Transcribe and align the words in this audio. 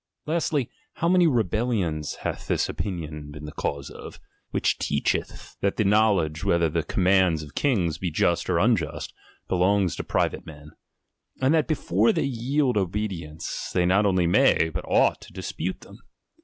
Lastly, 0.25 0.67
how 0.93 1.07
many 1.07 1.27
rebellions 1.27 2.15
hath 2.23 2.47
this 2.47 2.67
opinion 2.67 3.29
been 3.29 3.45
the 3.45 3.51
cause 3.51 3.91
of, 3.91 4.19
which 4.49 4.79
teacheth 4.79 5.55
that 5.61 5.77
the 5.77 5.83
knowledge 5.83 6.43
whether 6.43 6.69
the 6.69 6.81
commands 6.81 7.43
of 7.43 7.53
kings 7.53 7.99
be 7.99 8.09
just 8.09 8.49
or 8.49 8.57
unjust, 8.57 9.13
belongs 9.47 9.95
to 9.95 10.03
private 10.03 10.43
men; 10.47 10.71
and 11.39 11.53
that 11.53 11.67
be 11.67 11.75
fore 11.75 12.11
they 12.11 12.23
yield 12.23 12.77
obedience, 12.77 13.69
they 13.75 13.85
not 13.85 14.07
only 14.07 14.25
may, 14.25 14.69
but 14.73 14.83
ought 14.87 15.21
to 15.21 15.33
dispute 15.33 15.81
them 15.81 15.99